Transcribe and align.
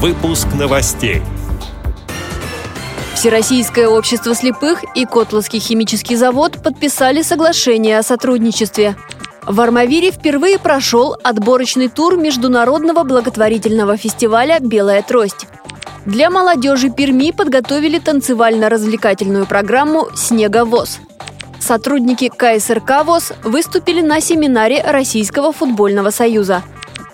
Выпуск 0.00 0.46
новостей. 0.56 1.22
Всероссийское 3.16 3.88
общество 3.88 4.32
слепых 4.32 4.84
и 4.94 5.04
Котловский 5.04 5.58
химический 5.58 6.14
завод 6.14 6.62
подписали 6.62 7.22
соглашение 7.22 7.98
о 7.98 8.04
сотрудничестве. 8.04 8.94
В 9.44 9.60
Армавире 9.60 10.12
впервые 10.12 10.60
прошел 10.60 11.16
отборочный 11.24 11.88
тур 11.88 12.16
международного 12.16 13.02
благотворительного 13.02 13.96
фестиваля 13.96 14.60
«Белая 14.60 15.02
трость». 15.02 15.48
Для 16.06 16.30
молодежи 16.30 16.90
Перми 16.90 17.32
подготовили 17.32 17.98
танцевально-развлекательную 17.98 19.46
программу 19.46 20.10
«Снеговоз». 20.14 21.00
Сотрудники 21.58 22.28
КСРК 22.28 23.04
ВОЗ 23.04 23.32
выступили 23.42 24.00
на 24.00 24.20
семинаре 24.20 24.80
Российского 24.80 25.52
футбольного 25.52 26.10
союза. 26.10 26.62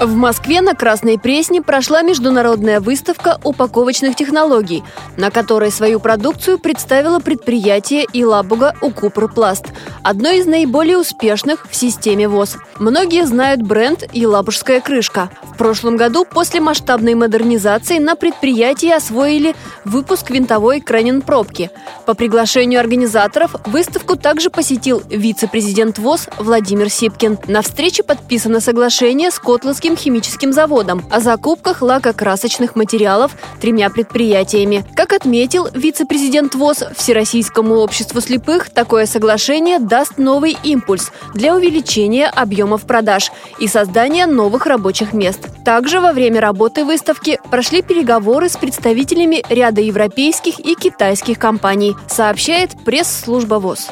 В 0.00 0.12
Москве 0.16 0.60
на 0.60 0.74
Красной 0.74 1.20
Пресне 1.20 1.62
прошла 1.62 2.02
международная 2.02 2.80
выставка 2.80 3.38
упаковочных 3.44 4.16
технологий, 4.16 4.82
на 5.16 5.30
которой 5.30 5.70
свою 5.70 6.00
продукцию 6.00 6.58
представило 6.58 7.20
предприятие 7.20 8.04
Илабуга 8.12 8.74
Укупрпласт, 8.80 9.66
одно 10.02 10.30
из 10.30 10.46
наиболее 10.46 10.98
успешных 10.98 11.68
в 11.70 11.76
системе 11.76 12.26
ВОЗ. 12.26 12.56
Многие 12.80 13.24
знают 13.24 13.62
бренд 13.62 14.02
«Елабужская 14.12 14.80
крышка». 14.80 15.30
В 15.54 15.56
прошлом 15.56 15.96
году 15.96 16.24
после 16.24 16.60
масштабной 16.60 17.14
модернизации 17.14 17.98
на 17.98 18.16
предприятии 18.16 18.90
освоили 18.90 19.54
выпуск 19.84 20.30
винтовой 20.30 20.80
кренин 20.80 21.22
пробки. 21.22 21.70
По 22.06 22.14
приглашению 22.14 22.80
организаторов 22.80 23.54
выставку 23.64 24.16
также 24.16 24.50
посетил 24.50 25.02
вице-президент 25.08 25.98
ВОЗ 25.98 26.28
Владимир 26.38 26.90
Сипкин. 26.90 27.38
На 27.46 27.62
встрече 27.62 28.02
подписано 28.02 28.58
соглашение 28.58 29.30
с 29.30 29.38
Котловским 29.38 29.83
химическим 29.94 30.52
заводом 30.52 31.04
о 31.10 31.20
закупках 31.20 31.82
лакокрасочных 31.82 32.76
материалов 32.76 33.32
тремя 33.60 33.90
предприятиями. 33.90 34.84
Как 34.96 35.12
отметил 35.12 35.68
вице-президент 35.74 36.54
ВОЗ 36.54 36.84
Всероссийскому 36.96 37.76
обществу 37.76 38.20
слепых, 38.20 38.70
такое 38.70 39.06
соглашение 39.06 39.78
даст 39.78 40.16
новый 40.16 40.56
импульс 40.62 41.12
для 41.34 41.54
увеличения 41.54 42.26
объемов 42.26 42.86
продаж 42.86 43.30
и 43.58 43.68
создания 43.68 44.26
новых 44.26 44.66
рабочих 44.66 45.12
мест. 45.12 45.40
Также 45.64 46.00
во 46.00 46.12
время 46.12 46.40
работы 46.40 46.84
выставки 46.84 47.38
прошли 47.50 47.82
переговоры 47.82 48.48
с 48.48 48.56
представителями 48.56 49.42
ряда 49.48 49.80
европейских 49.80 50.58
и 50.58 50.74
китайских 50.74 51.38
компаний, 51.38 51.94
сообщает 52.08 52.70
пресс-служба 52.84 53.56
ВОЗ. 53.56 53.90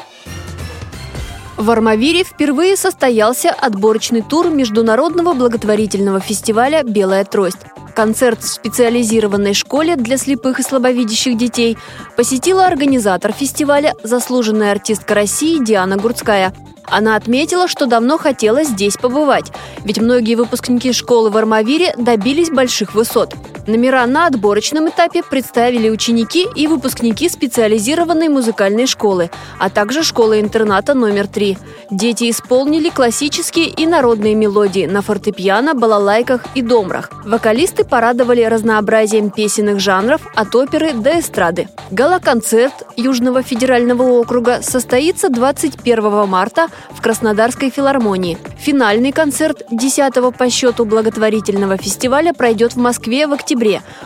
В 1.57 1.69
Армавире 1.69 2.23
впервые 2.23 2.75
состоялся 2.75 3.51
отборочный 3.51 4.21
тур 4.21 4.49
международного 4.49 5.33
благотворительного 5.33 6.19
фестиваля 6.19 6.83
«Белая 6.83 7.25
трость». 7.25 7.59
Концерт 7.95 8.41
в 8.41 8.49
специализированной 8.49 9.53
школе 9.53 9.95
для 9.95 10.17
слепых 10.17 10.59
и 10.59 10.63
слабовидящих 10.63 11.37
детей 11.37 11.77
посетила 12.17 12.65
организатор 12.65 13.31
фестиваля, 13.31 13.93
заслуженная 14.01 14.71
артистка 14.71 15.13
России 15.13 15.63
Диана 15.63 15.97
Гурцкая– 15.97 16.53
она 16.85 17.15
отметила, 17.15 17.67
что 17.67 17.85
давно 17.85 18.17
хотела 18.17 18.63
здесь 18.63 18.97
побывать, 18.97 19.51
ведь 19.83 19.99
многие 19.99 20.35
выпускники 20.35 20.91
школы 20.91 21.29
в 21.29 21.37
Армавире 21.37 21.93
добились 21.97 22.49
больших 22.49 22.93
высот. 22.93 23.33
Номера 23.65 24.05
на 24.07 24.27
отборочном 24.27 24.89
этапе 24.89 25.23
представили 25.23 25.89
ученики 25.89 26.47
и 26.53 26.67
выпускники 26.67 27.29
специализированной 27.29 28.27
музыкальной 28.27 28.87
школы, 28.87 29.31
а 29.57 29.69
также 29.69 30.03
школы-интерната 30.03 30.93
номер 30.93 31.27
3. 31.27 31.57
Дети 31.89 32.29
исполнили 32.29 32.89
классические 32.89 33.67
и 33.69 33.87
народные 33.87 34.35
мелодии 34.35 34.85
на 34.85 35.01
фортепиано, 35.01 35.75
балалайках 35.75 36.41
и 36.55 36.61
домрах. 36.61 37.09
Вокалисты 37.23 37.85
порадовали 37.85 38.43
разнообразием 38.43 39.29
песенных 39.29 39.79
жанров 39.79 40.21
от 40.35 40.53
оперы 40.55 40.91
до 40.91 41.19
эстрады. 41.19 41.69
Гала-концерт 41.89 42.73
Южного 42.97 43.43
федерального 43.43 44.03
округа 44.03 44.61
состоится 44.61 45.29
21 45.29 46.27
марта 46.27 46.67
в 46.91 47.01
Краснодарской 47.01 47.69
филармонии. 47.69 48.37
Финальный 48.57 49.11
концерт 49.13 49.63
10-го 49.71 50.31
по 50.31 50.49
счету 50.49 50.83
благотворительного 50.83 51.77
фестиваля 51.77 52.33
пройдет 52.33 52.73
в 52.73 52.77
Москве 52.77 53.25
в 53.25 53.33
октябре. 53.33 53.52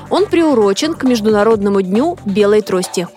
Он 0.09 0.25
приурочен 0.25 0.93
к 0.93 1.03
Международному 1.03 1.81
дню 1.81 2.17
белой 2.25 2.61
трости. 2.61 3.07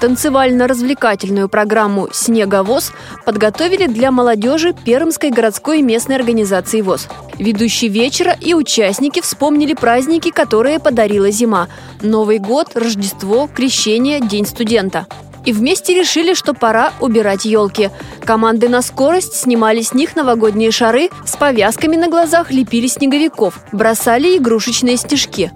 Танцевально-развлекательную 0.00 1.48
программу 1.48 2.08
«Снеговоз» 2.12 2.92
подготовили 3.24 3.86
для 3.86 4.10
молодежи 4.10 4.74
Пермской 4.74 5.30
городской 5.30 5.80
местной 5.80 6.16
организации 6.16 6.82
ВОЗ. 6.82 7.08
Ведущие 7.38 7.90
вечера 7.90 8.36
и 8.38 8.52
участники 8.52 9.22
вспомнили 9.22 9.72
праздники, 9.72 10.30
которые 10.30 10.78
подарила 10.78 11.30
зима. 11.30 11.68
Новый 12.02 12.38
год, 12.38 12.72
Рождество, 12.74 13.48
Крещение, 13.52 14.20
День 14.20 14.46
студента 14.46 15.06
и 15.44 15.52
вместе 15.52 15.94
решили, 15.94 16.34
что 16.34 16.54
пора 16.54 16.92
убирать 17.00 17.44
елки. 17.44 17.90
Команды 18.24 18.68
на 18.68 18.82
скорость 18.82 19.34
снимали 19.34 19.82
с 19.82 19.94
них 19.94 20.16
новогодние 20.16 20.70
шары, 20.70 21.10
с 21.24 21.36
повязками 21.36 21.96
на 21.96 22.08
глазах 22.08 22.50
лепили 22.50 22.86
снеговиков, 22.86 23.60
бросали 23.72 24.36
игрушечные 24.36 24.96
снежки. 24.96 25.52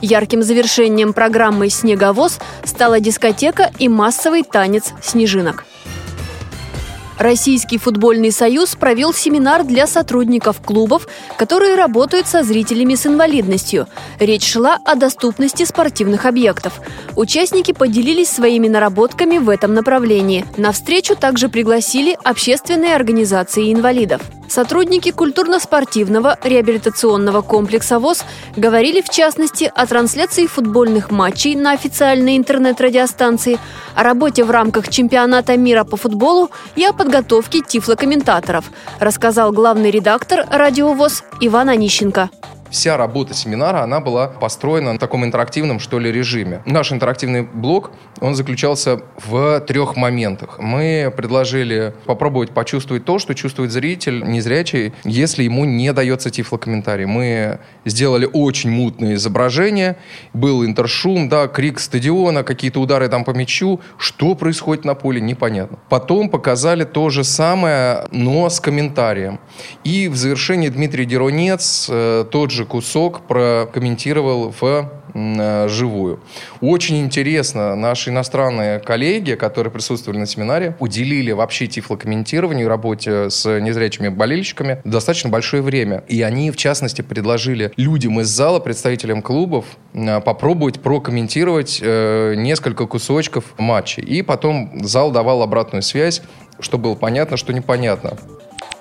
Ярким 0.00 0.42
завершением 0.42 1.12
программы 1.12 1.68
«Снеговоз» 1.68 2.38
стала 2.64 3.00
дискотека 3.00 3.70
и 3.78 3.88
массовый 3.88 4.42
танец 4.42 4.92
снежинок. 5.02 5.64
Российский 7.20 7.76
футбольный 7.76 8.32
союз 8.32 8.74
провел 8.76 9.12
семинар 9.12 9.62
для 9.62 9.86
сотрудников 9.86 10.62
клубов, 10.62 11.06
которые 11.36 11.74
работают 11.74 12.26
со 12.26 12.42
зрителями 12.42 12.94
с 12.94 13.06
инвалидностью. 13.06 13.88
Речь 14.18 14.50
шла 14.50 14.78
о 14.86 14.94
доступности 14.94 15.64
спортивных 15.64 16.24
объектов. 16.24 16.80
Участники 17.16 17.72
поделились 17.72 18.30
своими 18.30 18.68
наработками 18.68 19.36
в 19.36 19.50
этом 19.50 19.74
направлении. 19.74 20.46
На 20.56 20.72
встречу 20.72 21.14
также 21.14 21.50
пригласили 21.50 22.16
общественные 22.24 22.94
организации 22.94 23.70
инвалидов. 23.70 24.22
Сотрудники 24.50 25.12
культурно-спортивного 25.12 26.36
реабилитационного 26.42 27.40
комплекса 27.40 28.00
ВОЗ 28.00 28.24
говорили 28.56 29.00
в 29.00 29.08
частности 29.08 29.70
о 29.72 29.86
трансляции 29.86 30.48
футбольных 30.48 31.12
матчей 31.12 31.54
на 31.54 31.70
официальной 31.70 32.36
интернет-радиостанции, 32.36 33.60
о 33.94 34.02
работе 34.02 34.42
в 34.42 34.50
рамках 34.50 34.88
чемпионата 34.88 35.56
мира 35.56 35.84
по 35.84 35.96
футболу 35.96 36.50
и 36.74 36.84
о 36.84 36.92
подготовке 36.92 37.60
тифлокомментаторов, 37.60 38.64
рассказал 38.98 39.52
главный 39.52 39.92
редактор 39.92 40.44
«Радио 40.50 40.94
ВОЗ» 40.94 41.22
Иван 41.40 41.68
Онищенко 41.68 42.28
вся 42.70 42.96
работа 42.96 43.34
семинара, 43.34 43.82
она 43.82 44.00
была 44.00 44.28
построена 44.28 44.94
в 44.94 44.98
таком 44.98 45.24
интерактивном, 45.24 45.80
что 45.80 45.98
ли, 45.98 46.10
режиме. 46.12 46.62
Наш 46.66 46.92
интерактивный 46.92 47.42
блок, 47.42 47.90
он 48.20 48.34
заключался 48.34 49.02
в 49.18 49.60
трех 49.60 49.96
моментах. 49.96 50.58
Мы 50.58 51.12
предложили 51.16 51.94
попробовать 52.06 52.50
почувствовать 52.50 53.04
то, 53.04 53.18
что 53.18 53.34
чувствует 53.34 53.70
зритель 53.70 54.22
незрячий, 54.24 54.92
если 55.04 55.42
ему 55.44 55.64
не 55.64 55.92
дается 55.92 56.30
тифлокомментарий. 56.30 57.06
Мы 57.06 57.58
сделали 57.84 58.28
очень 58.32 58.70
мутное 58.70 59.14
изображение, 59.14 59.96
был 60.32 60.64
интершум, 60.64 61.28
да, 61.28 61.48
крик 61.48 61.80
стадиона, 61.80 62.42
какие-то 62.42 62.80
удары 62.80 63.08
там 63.08 63.24
по 63.24 63.32
мячу. 63.32 63.80
Что 63.98 64.34
происходит 64.34 64.84
на 64.84 64.94
поле, 64.94 65.20
непонятно. 65.20 65.78
Потом 65.88 66.28
показали 66.28 66.84
то 66.84 67.10
же 67.10 67.24
самое, 67.24 68.06
но 68.10 68.48
с 68.48 68.60
комментарием. 68.60 69.40
И 69.84 70.08
в 70.08 70.16
завершении 70.16 70.68
Дмитрий 70.68 71.04
Деронец, 71.04 71.88
э, 71.90 72.24
тот 72.30 72.50
же 72.50 72.59
же 72.60 72.66
кусок 72.66 73.22
прокомментировал 73.26 74.54
в 74.60 74.90
э, 75.14 75.68
живую. 75.68 76.20
Очень 76.60 77.00
интересно, 77.00 77.74
наши 77.74 78.10
иностранные 78.10 78.78
коллеги, 78.78 79.34
которые 79.34 79.72
присутствовали 79.72 80.18
на 80.18 80.26
семинаре, 80.26 80.76
уделили 80.78 81.32
вообще 81.32 81.66
тифлокомментированию, 81.66 82.68
работе 82.68 83.30
с 83.30 83.46
незрячими 83.60 84.08
болельщиками 84.08 84.80
достаточно 84.84 85.30
большое 85.30 85.62
время. 85.62 86.04
И 86.08 86.20
они, 86.22 86.50
в 86.50 86.56
частности, 86.56 87.00
предложили 87.00 87.72
людям 87.76 88.20
из 88.20 88.28
зала, 88.28 88.60
представителям 88.60 89.22
клубов, 89.22 89.64
э, 89.94 90.20
попробовать 90.20 90.80
прокомментировать 90.80 91.80
э, 91.82 92.34
несколько 92.36 92.86
кусочков 92.86 93.54
матчей. 93.56 94.02
И 94.02 94.22
потом 94.22 94.84
зал 94.84 95.10
давал 95.12 95.42
обратную 95.42 95.82
связь, 95.82 96.22
чтобы 96.60 96.84
было 96.84 96.94
понятно, 96.94 97.38
что 97.38 97.54
непонятно. 97.54 98.18